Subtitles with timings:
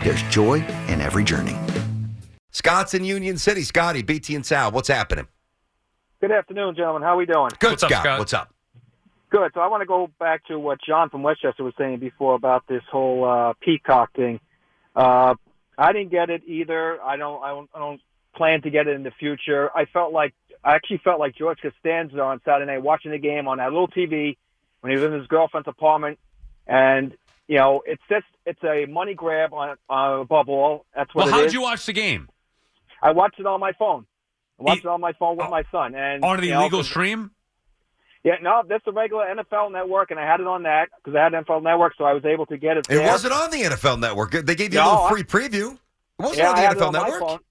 [0.00, 1.56] there's joy in every journey.
[2.50, 3.62] Scott's in Union City.
[3.62, 5.28] Scotty, BT and Sal, what's happening?
[6.20, 7.02] Good afternoon, gentlemen.
[7.02, 7.50] How are we doing?
[7.58, 8.02] Good, What's up, Scott.
[8.02, 8.18] Scott?
[8.18, 8.54] What's up?
[9.30, 9.52] Good.
[9.54, 12.66] So I want to go back to what John from Westchester was saying before about
[12.66, 14.40] this whole uh, peacock thing.
[14.94, 15.34] Uh,
[15.78, 17.00] I didn't get it either.
[17.00, 17.42] I don't.
[17.42, 17.70] I don't.
[17.72, 18.00] I don't
[18.34, 19.70] plan to get it in the future.
[19.74, 20.34] I felt like
[20.64, 23.88] I actually felt like George Costanza on Saturday night watching the game on that little
[23.88, 24.36] TV
[24.80, 26.18] when he was in his girlfriend's apartment,
[26.66, 27.16] and
[27.50, 30.86] you know it's just it's a money grab on uh, above all.
[30.94, 31.46] That's what Well, it how is.
[31.46, 32.28] did you watch the game?
[33.02, 34.06] I watched it on my phone.
[34.58, 36.60] I watched E- it on my phone with my son and On the you know,
[36.60, 37.32] illegal 'cause- stream?
[38.22, 41.22] Yeah, no, that's the regular NFL network, and I had it on that because I
[41.24, 42.86] had NFL network, so I was able to get it.
[42.90, 44.32] It wasn't on the NFL Network.
[44.32, 45.72] They gave you a little free preview.
[45.72, 45.78] It
[46.18, 47.42] wasn't Yeah, on the had NFL on Network.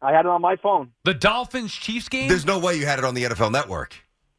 [0.00, 0.92] I had it on my phone.
[1.04, 2.28] The Dolphins Chiefs game?
[2.28, 3.96] There's no way you had it on the NFL Network.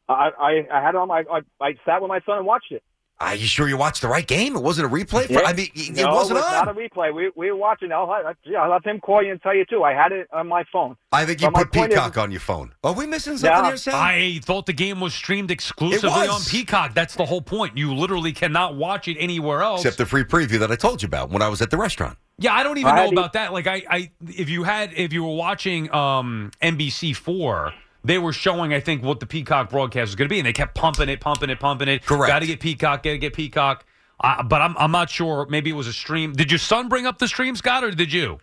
[0.08, 1.22] I I, I had it on my.
[1.30, 2.82] I, I sat with my son and watched it.
[3.18, 4.56] Are you sure you watched the right game?
[4.56, 5.26] It wasn't a replay.
[5.26, 5.40] For, Yeah.
[5.46, 6.66] I mean, it no, wasn't it's on.
[6.66, 7.14] not a replay.
[7.14, 7.90] We we were watching.
[7.90, 8.06] I'll
[8.44, 9.82] yeah, I'll have him call you and tell you too.
[9.84, 10.96] I had it on my phone.
[11.12, 12.74] I think you But put point is- Peacock on your phone.
[12.84, 13.68] Are we missing something No.
[13.68, 13.96] here, Sal?
[13.96, 16.28] I thought the game was streamed exclusively was.
[16.28, 16.92] on Peacock.
[16.92, 17.78] That's the whole point.
[17.78, 19.80] You literally cannot watch it anywhere else.
[19.80, 22.18] Except the free preview that I told you about when I was at the restaurant.
[22.38, 23.52] yeah, I don't even I know had the- about that.
[23.54, 27.72] Like I, I if you had if you were watching um NBC four,
[28.06, 30.52] they were showing I think what the Peacock broadcast was going to be, and they
[30.52, 32.04] kept pumping it, pumping it, pumping it.
[32.04, 32.28] Correct.
[32.28, 33.02] Got to get Peacock.
[33.02, 33.84] Got to get Peacock.
[34.18, 35.46] Uh, but I'm I'm not sure.
[35.50, 36.32] Maybe it was a stream.
[36.32, 38.38] Did your son bring up the stream, Scott, or did you?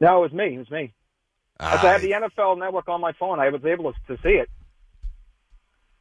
[0.00, 0.54] No, it was me.
[0.54, 0.92] It was me.
[1.58, 4.22] As I I- had the NFL network on my phone, I was able to, to
[4.22, 4.48] see it.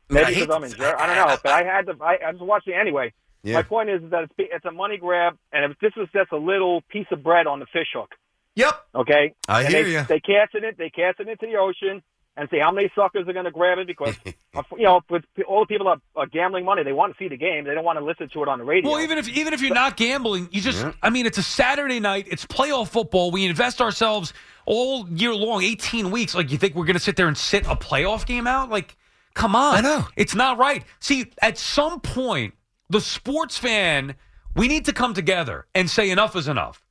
[0.09, 1.95] Maybe because I'm in Jer- I don't know, but I had to.
[2.01, 3.13] I, I was watching it anyway.
[3.43, 3.55] Yeah.
[3.55, 6.37] My point is that it's, it's a money grab, and if this was just a
[6.37, 8.09] little piece of bread on the fish hook.
[8.55, 8.73] Yep.
[8.95, 10.03] Okay, I and hear they, ya.
[10.03, 10.77] They cast it.
[10.77, 12.01] They cast it into the ocean
[12.39, 14.15] and see how many suckers are going to grab it because
[14.55, 16.83] uh, you know, with all the people are, are gambling money.
[16.83, 17.65] They want to see the game.
[17.65, 18.89] They don't want to listen to it on the radio.
[18.89, 21.99] Well, even if even if you're not gambling, you just I mean, it's a Saturday
[21.99, 22.27] night.
[22.31, 23.29] It's playoff football.
[23.29, 24.33] We invest ourselves
[24.65, 26.33] all year long, 18 weeks.
[26.33, 28.69] Like you think we're going to sit there and sit a playoff game out?
[28.69, 28.95] Like,
[29.33, 29.75] come on.
[29.75, 30.07] I know.
[30.15, 30.85] It's not right.
[31.01, 32.53] See, at some point,
[32.89, 34.15] the sports fan,
[34.55, 36.81] we need to come together and say enough is enough.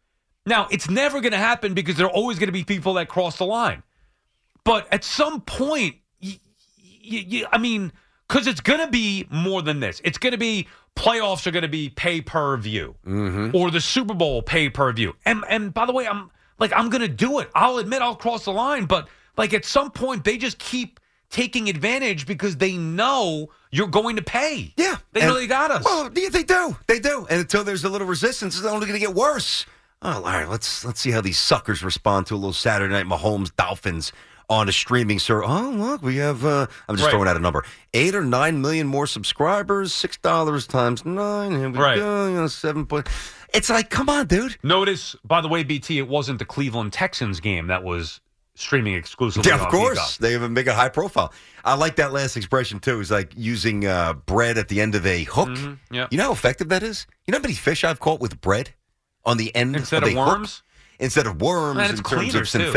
[0.44, 3.08] Now, it's never going to happen because there are always going to be people that
[3.08, 3.82] cross the line.
[4.64, 6.38] But at some point, y-
[7.10, 7.92] y- y- I mean,
[8.28, 10.00] because it's going to be more than this.
[10.04, 13.56] It's going to be playoffs are going to be pay per view, mm-hmm.
[13.56, 15.14] or the Super Bowl pay per view.
[15.24, 17.50] And and by the way, I'm like I'm going to do it.
[17.54, 21.68] I'll admit I'll cross the line, but like at some point they just keep taking
[21.68, 24.72] advantage because they know you're going to pay.
[24.78, 24.96] Yeah.
[25.12, 25.84] they And- know they got us.
[25.84, 26.76] Well, they do.
[26.86, 27.26] They do.
[27.28, 29.66] And until there's a little resistance, it's only going to get worse.
[30.00, 30.48] Oh, all right.
[30.48, 34.12] Let's let's see how these suckers respond to a little Saturday night Mahomes Dolphins
[34.50, 35.46] on a streaming service.
[35.48, 36.44] Oh, look, we have.
[36.44, 37.10] Uh, I'm just Right.
[37.12, 37.64] throwing out a number:
[37.94, 39.92] eight or nine million more subscribers.
[39.92, 41.52] Six dollars times nine.
[41.58, 41.98] Here we Right.
[41.98, 42.26] go.
[42.28, 43.08] You know, seven point.
[43.54, 44.56] It's like, come on, dude.
[44.62, 48.20] Notice, by the way, BT, it wasn't the Cleveland Texans game that was
[48.54, 49.48] streaming exclusively.
[49.50, 50.16] Yeah, of course.
[50.18, 51.32] They even make a high profile.
[51.64, 53.00] I like that last expression too.
[53.00, 55.48] It's like using uh, bread at the end of a hook.
[55.50, 55.94] Mm-hmm.
[55.94, 56.08] yeah.
[56.10, 57.06] You know how effective that is?
[57.26, 58.74] You know how many fish I've caught with bread
[59.24, 60.28] on the end Instead of, of a hook?
[60.28, 60.62] worms?
[60.98, 62.72] Instead of worms, Man, it's in terms of too.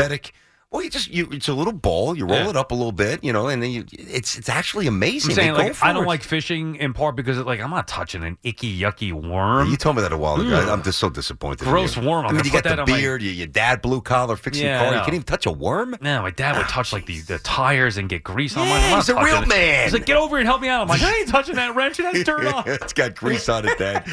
[0.72, 2.16] Well, you just you it's a little ball.
[2.16, 2.48] You roll Yeah.
[2.50, 5.34] it up a little bit, you know, and then you it's it's actually I'm amazing.
[5.34, 6.06] saying like I don't it.
[6.06, 9.68] like fishing in part because like I'm not touching an icky yucky worm.
[9.68, 10.48] You told me that a while ago.
[10.56, 10.68] Ugh.
[10.70, 11.60] I'm just so disappointed.
[11.64, 12.24] in Gross worm.
[12.24, 13.20] I'm I mean, you got that the on my- beard.
[13.22, 14.94] Your dad blue collar fixing Yeah, car.
[14.94, 15.94] You can't even touch a worm.
[16.00, 18.66] No, my dad would touch like the, the tires and get grease on.
[18.66, 19.48] Yeah, I'm like, he's a real it.
[19.48, 19.84] man.
[19.84, 20.80] He's like, get over here and help me out.
[20.80, 22.00] I'm like, I ain't touching that wrench.
[22.00, 22.62] It has dirt on.
[22.66, 24.04] it's got grease on it, Dad.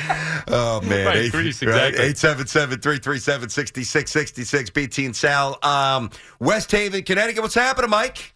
[0.50, 2.04] Oh man, Right, Eight- grease, exactly.
[2.14, 5.58] 877-337-6666, BT and Sal.
[5.64, 6.10] Um,
[6.50, 7.44] West Haven, Connecticut.
[7.44, 8.34] What's happening, Mike?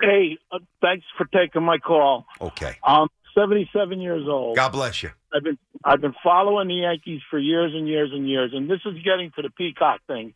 [0.00, 2.24] Hey, uh, thanks for taking my call.
[2.40, 2.76] Okay.
[2.82, 4.56] I'm 77 years old.
[4.56, 5.10] God bless you.
[5.34, 8.80] I've been I've been following the Yankees for years and years and years, and this
[8.86, 10.32] is getting to the Peacock thing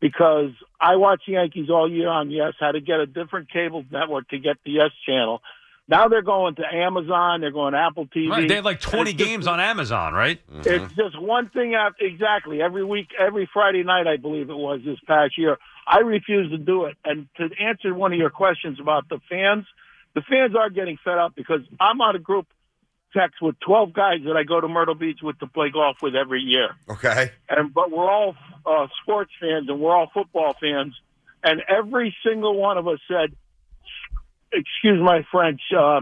[0.00, 0.50] because
[0.80, 2.52] I watch the Yankees all year on Yes.
[2.60, 5.42] Had to get a different cable network to get the Yes channel.
[5.88, 7.40] Now they're going to Amazon.
[7.40, 8.30] They're going to Apple TV.
[8.30, 10.40] Right, they have like 20 It's just- games on Amazon, right?
[10.64, 14.80] It's just one thing after exactly every week, every Friday night, I believe it was
[14.84, 15.58] this past year.
[15.86, 16.96] I refuse to do it.
[17.04, 19.66] And to answer one of your questions about the fans,
[20.14, 22.46] the fans are getting fed up because I'm on a group
[23.14, 26.14] text with 12 guys that I go to Myrtle Beach with to play golf with
[26.14, 26.70] every year.
[26.90, 27.30] Okay.
[27.48, 28.34] And but we're all
[28.66, 30.94] uh, sports fans and we're all football fans,
[31.42, 33.34] and every single one of us said,
[34.52, 36.00] "Excuse my French." Uh,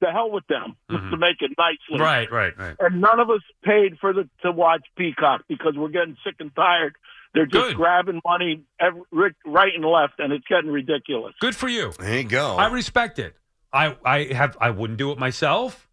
[0.00, 2.74] the hell with them just to make it nicely Right, right, right.
[2.80, 6.54] and none of us paid for the to watch Peacock because we're getting sick and
[6.56, 6.96] tired.
[7.34, 7.76] They're just Good.
[7.76, 9.02] grabbing money every,
[9.46, 11.32] right and left, and it's getting ridiculous.
[11.40, 11.92] Good for you.
[11.98, 12.56] There you go.
[12.56, 13.36] I respect it.
[13.72, 15.88] I, I have I wouldn't do it myself,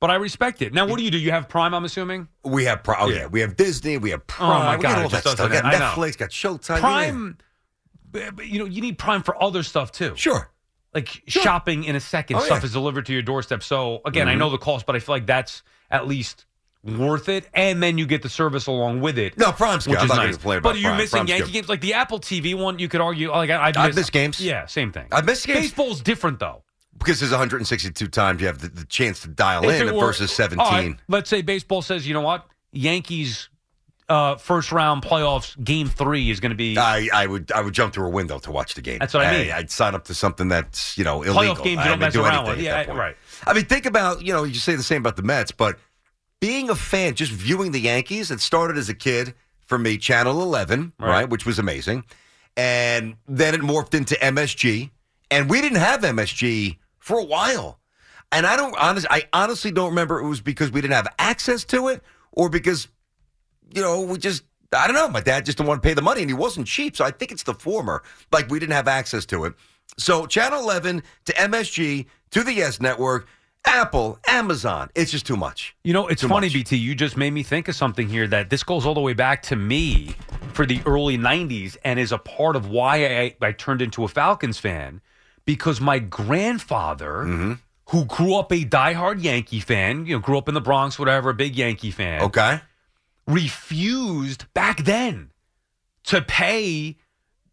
[0.00, 0.74] but I respect it.
[0.74, 1.18] Now, what do you do?
[1.18, 2.26] You have Prime, I'm assuming.
[2.44, 3.16] we have Pri- oh, yeah.
[3.20, 3.26] Yeah.
[3.28, 4.50] we have Disney, we have Prime.
[4.50, 5.48] Oh, my we God, got it all just that stuff.
[5.50, 6.80] We got Netflix, got Showtime.
[6.80, 7.38] Prime,
[8.10, 10.14] b- b- you know, you need Prime for other stuff too.
[10.16, 10.50] Sure.
[10.92, 12.56] Like shopping in a second, Oh, stuff yeah.
[12.58, 12.66] Mm-hmm.
[12.66, 13.62] is delivered to your doorstep.
[13.62, 16.46] So again, I know the cost, but I feel like that's at least
[16.84, 17.48] worth it.
[17.54, 19.36] And then you get the service along with it.
[19.38, 19.92] No, Prime's good.
[19.92, 20.22] which I'm is not nice.
[20.24, 20.98] going to complain about but you're Prime.
[20.98, 21.52] missing Prime's Yankee good.
[21.52, 22.78] games, like the Apple TV one.
[22.78, 24.40] You could argue, like I, I've I've missed, missed games.
[24.40, 25.06] Yeah, same thing.
[25.12, 25.60] I've missed games.
[25.60, 26.62] Baseball's different though.
[26.98, 30.30] Because there's 162 times you have the, the chance to dial If in were- versus
[30.32, 30.60] 17.
[30.64, 33.48] all right, let's say baseball says, you know what, Yankees
[34.08, 37.72] uh, first round playoffs game three is going to be I, I would I would
[37.72, 38.98] jump through a window to watch the game.
[38.98, 39.50] That's what I mean.
[39.50, 41.54] I'd sign up to something that's you know illegal.
[41.56, 42.60] playoff games I you don't would mess do around with.
[42.60, 43.16] Yeah, right.
[43.46, 45.78] I mean, think about you know you say the same about the Mets, but
[46.44, 49.32] being a fan, just viewing the Yankees, it started as a kid
[49.64, 51.30] for me, Channel 11, right, Right.
[51.30, 52.04] which was amazing,
[52.54, 54.90] and then it morphed into MSG,
[55.30, 57.78] and we didn't have MSG for a while,
[58.30, 61.64] and I don't honest, I honestly don't remember it was because we didn't have access
[61.64, 62.02] to it
[62.32, 62.88] or because
[63.74, 64.42] you know, we just,
[64.76, 65.08] I don't know.
[65.08, 66.96] My dad just didn't want to pay the money and he wasn't cheap.
[66.96, 68.02] So I think it's the former.
[68.30, 69.54] Like we didn't have access to it.
[69.98, 73.26] So Channel 11 to MSG to the Yes Network,
[73.66, 74.90] Apple, Amazon.
[74.94, 75.74] It's just too much.
[75.84, 76.54] You know, it's Too funny, much.
[76.54, 76.76] BT.
[76.76, 79.42] You just made me think of something here that this goes all the way back
[79.44, 80.14] to me
[80.52, 84.08] for the early 90s and is a part of why I, I turned into a
[84.08, 85.00] Falcons fan
[85.44, 87.52] because my grandfather, Mm-hmm.
[87.90, 91.30] who grew up a diehard Yankee fan, you know, grew up in the Bronx, whatever,
[91.30, 92.60] a big Yankee fan, Okay.
[93.26, 95.30] refused back then
[96.04, 96.96] to pay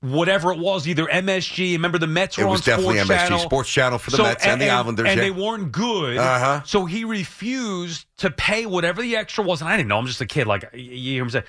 [0.02, 1.74] whatever it was, either MSG.
[1.74, 3.40] Remember the Mets were It was on definitely Sports MSG, Channel.
[3.40, 5.24] Sports Channel for the Mets and the Islanders, and yeah.
[5.24, 6.18] they weren't good.
[6.18, 6.62] Uh-huh.
[6.66, 9.98] So he refused to pay whatever the extra was, and I didn't know.
[9.98, 10.48] I'm just a kid.
[10.48, 11.44] Like you hear him say,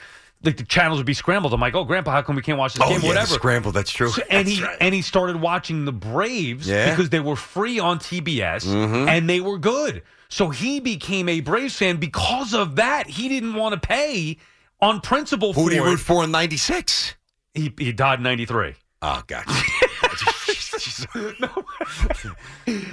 [0.45, 1.55] like the channels would be scrambled.
[1.55, 3.01] I'm like, oh, Grandpa, how come we can't watch this Oh, game?
[3.01, 3.29] yeah, whatever.
[3.29, 3.73] the scramble.
[3.73, 4.11] That's true.
[4.11, 4.77] So- and That's he right.
[4.81, 6.91] and he started watching the Braves Yeah.
[6.91, 9.09] because they were free on TBS Mm-hmm.
[9.09, 10.03] and they were good.
[10.29, 13.07] So he became a Braves fan because of that.
[13.07, 14.39] He didn't want to pay
[14.81, 17.15] on principle Who for do you root for in 96?
[17.55, 18.75] He, he died in '93.
[19.03, 19.45] Oh, God.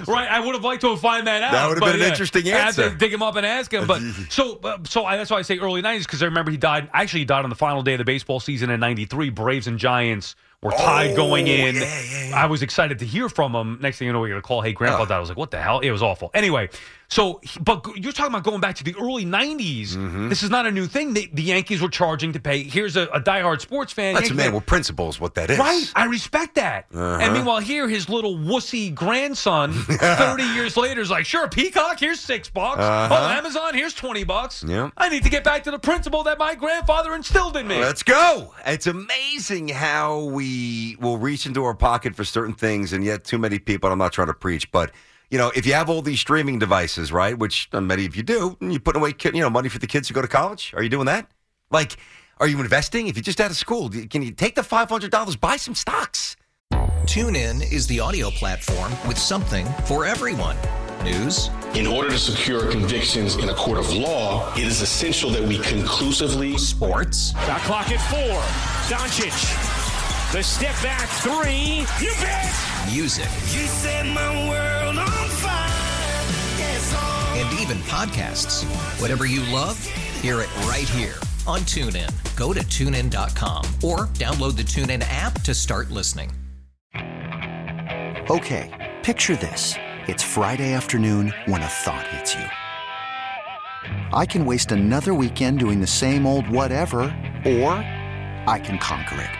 [0.06, 1.52] Right, I would have liked to have find that out.
[1.52, 2.96] That would have been an yeah, interesting I had to answer.
[2.96, 3.86] dig him up and ask him.
[3.86, 6.56] But so, uh, so I, that's why I say early '90s because I remember he
[6.56, 6.90] died.
[6.92, 9.30] Actually, he died on the final day of the baseball season in '93.
[9.30, 11.74] Braves and Giants were tied Oh, going in.
[11.76, 12.36] yeah, yeah, yeah.
[12.36, 13.78] I was excited to hear from him.
[13.80, 14.60] Next thing you know, we get a call.
[14.60, 15.06] Hey, Grandpa Oh.
[15.06, 15.16] died.
[15.16, 15.80] I was like, what the hell?
[15.80, 16.30] It was awful.
[16.34, 16.68] Anyway,
[17.08, 19.94] so but you're talking about going back to the early '90s.
[19.96, 20.28] Mm-hmm.
[20.28, 21.14] This is not a new thing.
[21.14, 22.62] The, the Yankees were charging to pay.
[22.62, 24.14] Here's a, a diehard sports fan.
[24.14, 24.54] That's Yankee man.
[24.54, 25.18] with principles.
[25.18, 25.58] what that is.
[25.58, 26.86] Right, I respect that.
[26.94, 27.18] Uh-huh.
[27.20, 32.20] And meanwhile, here his little wussy grandson, thirty years later, is like, "Sure, Peacock, here's
[32.20, 32.78] six bucks.
[32.80, 33.08] Uh-huh.
[33.10, 34.62] Oh, Amazon, here's twenty bucks.
[34.64, 34.90] Yeah.
[34.96, 38.02] I need to get back to the principle that my grandfather instilled in me." Let's
[38.04, 38.54] go.
[38.66, 40.49] It's amazing how we
[41.00, 43.90] will reach into our pocket for certain things, and yet too many people.
[43.90, 44.90] I'm not trying to preach, but
[45.30, 48.22] you know, if you have all these streaming devices, right, which uh, many of you
[48.22, 50.28] do, and you're putting away, kid- you know, money for the kids to go to
[50.28, 50.72] college.
[50.76, 51.30] Are you doing that?
[51.70, 51.96] Like,
[52.38, 53.06] are you investing?
[53.06, 55.74] If you're just out of school, can you take the five hundred dollars, buy some
[55.74, 56.36] stocks?
[57.04, 60.56] TuneIn is the audio platform with something for everyone.
[61.02, 65.42] News, In order to secure convictions in a court of law, it is essential that
[65.42, 68.38] we conclusively sports, Shot clock at four.
[68.94, 69.79] Doncic.
[70.32, 71.84] The step back three.
[72.00, 72.54] You bet.
[72.92, 75.68] Music, You set my world on fire.
[76.56, 76.94] Yes,
[77.34, 78.62] and even podcasts.
[79.00, 79.84] Whatever you love,
[80.22, 81.16] hear it right here
[81.48, 82.12] on TuneIn.
[82.36, 86.30] Go to tunein.com or download the TuneIn app to start listening.
[88.30, 89.74] Okay, picture this.
[90.06, 92.46] It's Friday afternoon when a thought hits you.
[94.16, 97.00] I can waste another weekend doing the same old whatever,
[97.44, 97.72] or
[98.46, 99.39] I can conquer it.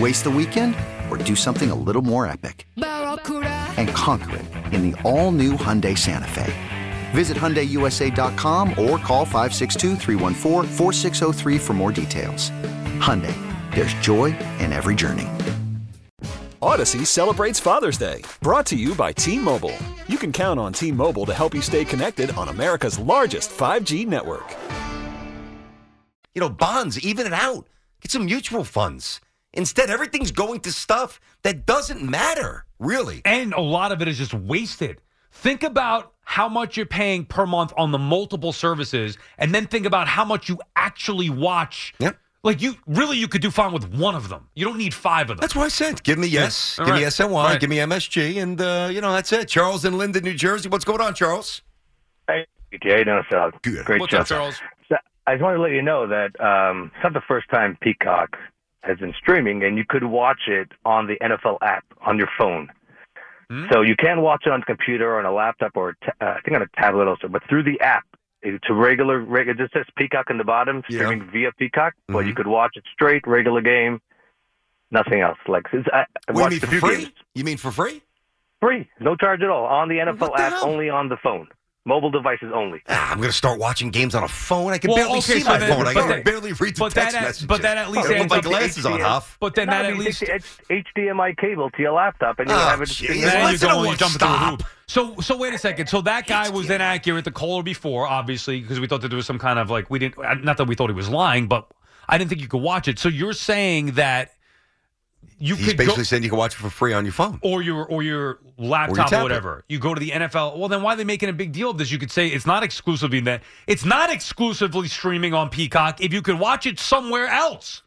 [0.00, 0.74] Waste the weekend
[1.10, 2.66] or do something a little more epic?
[2.76, 6.50] And conquer it in the all new Hyundai Santa Fe.
[7.10, 12.50] Visit HyundaiUSA.com or call 562-314-4603 for more details.
[13.00, 13.36] Hyundai,
[13.74, 15.28] there's joy in every journey.
[16.62, 19.76] Audacy celebrates Father's Day, brought to you by T Mobile.
[20.08, 24.06] You can count on T Mobile to help you stay connected on America's largest 5G
[24.06, 24.56] network.
[26.34, 27.68] You know, bonds, even it out.
[28.00, 29.20] Get some mutual funds.
[29.54, 33.22] Instead, everything's going to stuff that doesn't matter, really.
[33.24, 35.00] And a lot of it is just wasted.
[35.30, 39.86] Think about how much you're paying per month on the multiple services, and then think
[39.86, 41.94] about how much you actually watch.
[41.98, 42.16] Yep.
[42.44, 44.48] Like you really, you could do fine with one of them.
[44.54, 45.42] You don't need five of them.
[45.42, 46.02] That's what I said.
[46.02, 46.76] Give me yes.
[46.78, 46.84] Yeah.
[46.84, 47.12] Give All me right.
[47.12, 47.44] SNY.
[47.44, 47.60] Right.
[47.60, 48.42] Give me MSG.
[48.42, 49.46] And, uh, you know, that's it.
[49.48, 50.68] Charles in Linden, New Jersey.
[50.68, 51.62] What's going on, Charles?
[52.26, 52.46] Hey,
[52.82, 53.84] Jay, no, so Good.
[53.84, 54.18] great What's show.
[54.18, 54.56] up, Charles?
[54.88, 57.78] So I just wanted to let you know that um, it's not the first time
[57.80, 58.36] Peacock
[58.82, 62.68] has been streaming, and you could watch it on the NFL app on your phone.
[63.48, 63.66] Hmm?
[63.72, 66.40] So you can watch it on a computer or on a laptop or uh, I
[66.44, 68.04] think on a tablet also, but through the app.
[68.44, 69.54] It's a regular, regular.
[69.54, 70.98] It just says Peacock in the bottom, Yeah.
[71.04, 71.94] streaming via Peacock.
[72.08, 72.26] But Mhm.
[72.26, 74.00] you could watch it straight, regular game,
[74.90, 75.38] nothing else.
[75.46, 76.96] Like it's, I, I What you mean for free?
[76.96, 77.12] games.
[77.36, 78.02] You mean for free?
[78.60, 80.64] Free, no charge at all on the NFL the app, hell?
[80.68, 81.46] only on the phone,
[81.84, 82.80] mobile devices only.
[82.88, 84.72] Ah, I'm going to start watching games on a phone.
[84.72, 85.86] I can Well, barely okay, see so my then- phone.
[85.88, 87.46] I can then- barely read the but text that- messages.
[87.46, 89.36] but that at least I ends my up- glasses on, Huff.
[89.40, 90.28] But then No, that at you least stick
[90.68, 92.88] the H- HDMI cable to your laptop, and you Oh, have it.
[92.88, 92.92] jeez.
[92.92, 94.50] streamed then you go to and you what- jump into a stop.
[94.60, 94.62] hoop.
[94.86, 95.88] So, so wait a second.
[95.88, 97.24] So that guy was inaccurate.
[97.24, 99.98] The caller before, obviously, because we thought that there was some kind of like we
[99.98, 100.18] didn't.
[100.24, 101.66] uh, Not that we thought he was lying, but
[102.08, 102.98] I didn't think you could watch it.
[102.98, 104.32] So you're saying that
[105.42, 107.40] you He's could basically go, saying you can watch it for free on your phone.
[107.42, 109.22] or your or your laptop or, tablet.
[109.24, 109.64] whatever.
[109.68, 110.56] You go to the NFL.
[110.56, 111.90] Well, then why are they making a big deal of this?
[111.90, 116.00] You could say it's not exclusively that it's not exclusively streaming on Peacock.
[116.00, 117.82] If you could watch it somewhere else,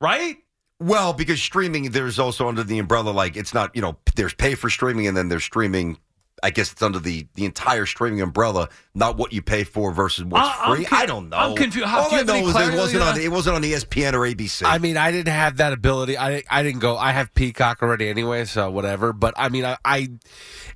[0.00, 0.38] right?
[0.80, 4.54] Well, because streaming, there's also under the umbrella, like it's not, you know, there's pay
[4.54, 5.98] for streaming and then there's streaming.
[6.42, 10.24] I guess it's under the the entire streaming umbrella, not what you pay for versus
[10.24, 10.84] what's I- free.
[10.84, 11.36] con- I don't know.
[11.36, 11.86] I'm confused.
[11.86, 14.20] How- All do you I know is it wasn't on it wasn't on ESPN or
[14.20, 14.62] ABC.
[14.66, 16.18] I mean, I didn't have that ability.
[16.18, 16.96] I I didn't go.
[16.96, 19.12] I have Peacock already anyway, so whatever.
[19.12, 20.08] But I mean, I, I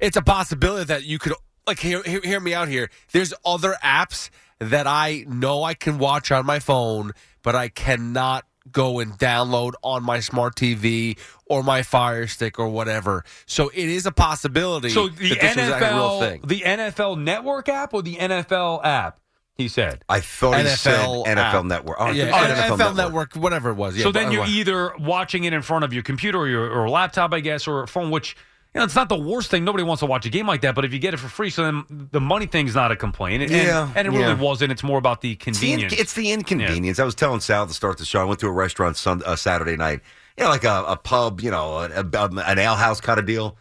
[0.00, 1.34] it's a possibility that you could
[1.66, 2.88] like hear, hear hear me out here.
[3.12, 7.12] There's other apps that I know I can watch on my phone,
[7.42, 12.68] but I cannot go and download on my smart TV or my Fire Stick or
[12.68, 13.24] whatever.
[13.46, 14.90] So it is a possibility.
[14.90, 16.40] So the that this was a real NFL, thing.
[16.44, 19.20] the NFL Network app or the NFL app?
[19.56, 20.04] He said.
[20.08, 21.64] I thought he said NFL NFL app.
[21.64, 21.96] Network.
[21.98, 23.34] Oh, yeah, NFL, NFL, Network.
[23.34, 23.96] whatever it was.
[23.96, 26.88] Yeah, so then you're either watching it in front of your computer or your or
[26.88, 28.36] laptop, I guess, or a phone, which
[28.74, 29.64] you know it's not the worst thing.
[29.64, 31.50] Nobody wants to watch a game like that, but if you get it for free,
[31.50, 33.42] so then the money thing's not a complaint.
[33.42, 34.34] And, Yeah, and it really yeah.
[34.40, 34.72] wasn't.
[34.72, 35.92] It's more about the It's the, in- convenience.
[36.00, 36.98] it's the inconvenience.
[36.98, 38.20] I was telling Sal to start the show.
[38.20, 40.00] I went to a restaurant sun, uh, Saturday night,
[40.36, 43.26] you know, like a, a pub, you know, a, a, an ale house kind of
[43.26, 43.56] deal.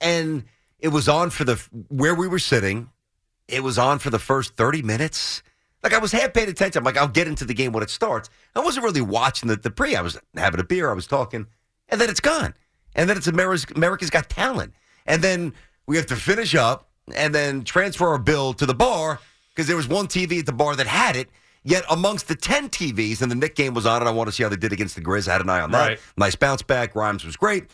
[0.00, 0.44] And
[0.78, 1.56] it was on for the
[1.88, 2.90] where we were sitting.
[3.48, 5.42] It was on for the first thirty minutes.
[5.82, 6.78] Like I was half paying attention.
[6.80, 8.28] I'm like, I'll get into the game when it starts.
[8.54, 9.94] I wasn't really watching the, the pre.
[9.96, 10.90] I was having a beer.
[10.90, 11.46] I was talking,
[11.88, 12.54] and then it's gone.
[12.94, 14.72] And then it's America's, America's Got Talent.
[15.06, 15.54] And then
[15.86, 19.20] we have to finish up and then transfer our bill to the bar
[19.54, 21.28] because there was one TV at the bar that had it.
[21.64, 24.32] Yet amongst the 10 TVs, and the Knick game was on, and I want to
[24.32, 25.28] see how they did against the Grizz.
[25.28, 25.88] I had an eye on that.
[25.88, 26.00] Right.
[26.16, 26.94] Nice bounce back.
[26.94, 27.64] Grimes was great.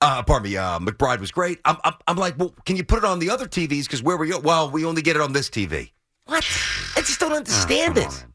[0.00, 1.58] Uh, pardon me, uh, McBride was great.
[1.64, 3.84] I'm, I'm, I'm like, well, can you put it on the other TVs?
[3.84, 5.90] Because where we go, well, we only get it on this TV.
[6.26, 6.46] What?
[6.96, 8.06] I just don't understand come it.
[8.06, 8.34] on, man.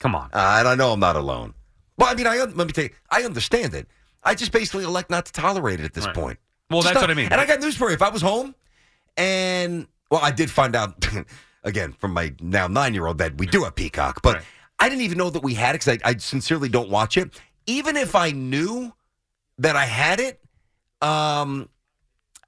[0.00, 0.30] Come on.
[0.32, 1.52] Uh, and I know I'm not alone.
[1.98, 3.86] Well, I mean, I let me tell you, I understand it.
[4.24, 6.14] I just basically elect not to tolerate it at this Right.
[6.14, 6.38] point.
[6.70, 7.30] Well, Just that's not- what I mean.
[7.30, 7.94] And I got news for you.
[7.94, 8.54] If I was home,
[9.16, 11.06] and well, I did find out
[11.64, 14.44] again from my now nine year old that we do have Peacock, but Right.
[14.80, 17.38] I didn't even know that we had it because I, I sincerely don't watch it.
[17.66, 18.92] even if I knew
[19.58, 20.40] that I had it,
[21.00, 21.68] um,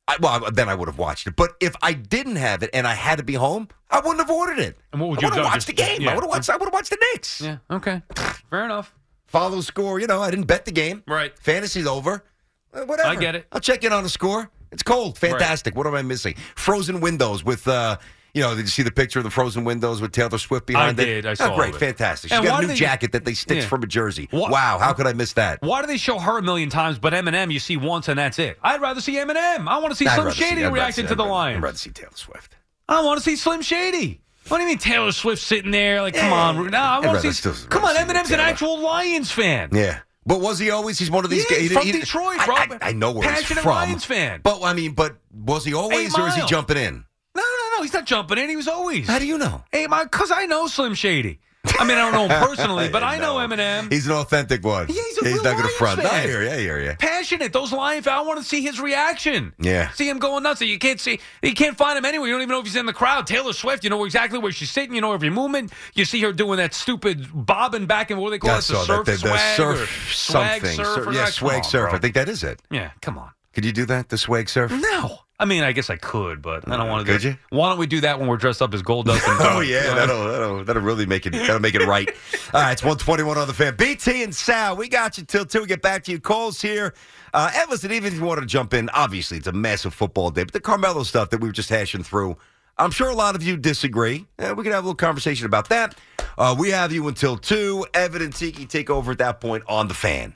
[0.09, 1.37] I, well, then I would have watched it.
[1.37, 4.30] But if I didn't have it and I had to be home, I wouldn't have
[4.30, 4.76] ordered it.
[4.92, 6.02] And what would I you would have watched Just- the game.
[6.02, 6.11] yeah.
[6.11, 6.50] I would have watched.
[6.50, 7.40] I would have watched the Knicks.
[7.40, 7.59] Yeah.
[7.71, 8.02] Okay.
[8.50, 8.92] Fair enough.
[9.26, 10.00] Follow score.
[10.00, 11.02] You know, I didn't bet the game.
[11.06, 11.37] Right.
[11.38, 12.25] Fantasy's over.
[12.73, 13.09] Uh, Whatever.
[13.09, 13.47] I get it.
[13.52, 14.50] I'll check in on the score.
[14.73, 15.16] It's cold.
[15.18, 15.76] Fantastic.
[15.76, 16.35] What am I missing?
[16.56, 17.66] Frozen windows with.
[17.68, 17.97] uh
[18.35, 21.00] you know, did you see the picture of the frozen windows with Taylor Swift behind
[21.00, 21.09] it?
[21.09, 21.14] I it?
[21.23, 21.26] did.
[21.26, 21.78] I Oh, saw great, it.
[21.78, 22.28] fantastic.
[22.30, 23.68] She And got a new they- jacket that they stitched Yeah.
[23.68, 24.28] from a jersey.
[24.30, 25.62] Wha- Wow, how could I miss that?
[25.62, 28.38] Why do they show her a million times, but Eminem you see once and that's
[28.38, 28.59] it?
[28.62, 29.66] I'd rather see Eminem.
[29.66, 31.56] I want to see I'd Slim rather see- Shady reacting see- to the Lions.
[31.56, 32.56] I'd rather see Taylor Swift.
[32.90, 34.21] I want to see Slim Shady.
[34.49, 36.03] What do you mean Taylor Swift sitting there?
[36.03, 37.67] Like, come on, no, I want to see.
[37.69, 39.71] Come on, Eminem's an actual Lions fan.
[39.73, 40.00] Yeah.
[40.25, 40.99] But was he always?
[40.99, 41.61] He's one of these Yeah, guys.
[41.61, 42.57] he's he- from he- Detroit, I, bro.
[42.57, 43.75] I, I know where he's Passionate from.
[43.75, 44.41] Lions fan.
[44.43, 47.05] But I mean, but was he always, or is he jumping in?
[47.37, 47.83] No, no, no.
[47.83, 48.49] He's not jumping in.
[48.49, 49.07] He was always.
[49.07, 49.62] How do you know?
[49.71, 51.38] Hey, my, because I know Slim Shady.
[51.79, 53.93] I mean, I don't know him personally, but I know Eminem.
[53.93, 54.87] He's an authentic one.
[54.89, 56.01] Yeah, he's a real not going to Lions front.
[56.03, 56.15] fan.
[56.15, 56.51] I hear you.
[56.51, 56.95] I hear you.
[56.99, 57.53] Passionate.
[57.53, 58.19] Those Lion fans.
[58.19, 59.53] I want to see his reaction.
[59.59, 59.91] Yeah.
[59.91, 60.61] See him going nuts.
[60.61, 61.21] You can't see.
[61.43, 62.29] You can't find him anywhere.
[62.29, 63.27] You don't even know if he's in the crowd.
[63.27, 63.85] Taylor Swift.
[63.85, 64.95] You know exactly where she's sitting.
[64.95, 65.73] You know every movement.
[65.95, 68.57] You see her doing that stupid bobbing back and what do they call I it?
[68.59, 69.13] The saw surf that.
[69.21, 70.77] The, the swag surf or swag something.
[70.77, 71.05] surf.
[71.05, 71.91] Sur- yeah, swag on, surf.
[71.91, 71.99] bro.
[71.99, 72.61] I think that is it.
[72.71, 73.31] Yeah, come on.
[73.53, 74.09] Could you do that?
[74.11, 74.71] The swag surf?
[74.71, 75.21] No.
[75.38, 77.12] I mean, I guess I could, but I don't want to.
[77.12, 77.37] Could do you?
[77.50, 79.26] Why don't we do that when we're dressed up as Gold Dust?
[79.28, 82.09] And Oh yeah, that'll, that'll that'll really make it that'll make it right.
[82.55, 83.76] All right, it's one twenty one on the fan.
[83.76, 85.61] BT and Sal, we got you till two.
[85.61, 86.21] We get back to you.
[86.21, 86.95] Calls here.
[87.35, 90.31] Uh, and listen, even if you wanted to jump in, obviously it's a massive football
[90.31, 92.38] day, but the Carmelo stuff that we were just hashing through,
[92.78, 94.26] I'm sure a lot of you disagree.
[94.38, 95.97] Uh, we can have a little conversation about that.
[96.38, 97.85] Uh, we have you until two.
[97.93, 100.35] Evan and Tiki take over at that point on the fan.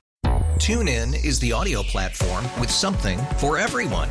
[0.58, 4.10] Tune in is the audio platform with something for everyone.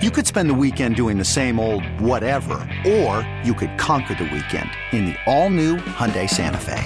[0.00, 4.30] You could spend the weekend doing the same old whatever, or you could conquer the
[4.32, 6.84] weekend in the all-new Hyundai Santa Fe.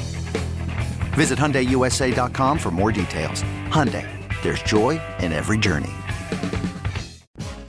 [1.13, 3.43] Visit HyundaiUSA.com for more details.
[3.69, 4.09] Hyundai,
[4.43, 5.93] there's joy in every journey.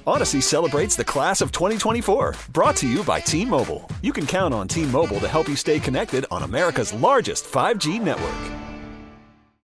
[0.07, 3.85] Audacy celebrates the class of 2024, brought to you by T Mobile.
[4.01, 7.99] You can count on T Mobile to help you stay connected on America's largest 5G
[7.99, 8.52] network.